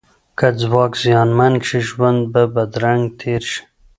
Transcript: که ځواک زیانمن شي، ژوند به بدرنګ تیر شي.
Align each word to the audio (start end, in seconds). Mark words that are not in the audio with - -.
که 0.37 0.47
ځواک 0.61 0.91
زیانمن 1.03 1.53
شي، 1.67 1.79
ژوند 1.87 2.21
به 2.33 2.41
بدرنګ 2.55 3.03
تیر 3.19 3.43
شي. 3.51 3.61